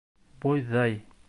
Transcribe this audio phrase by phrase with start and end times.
[0.45, 1.01] —Бойҙай.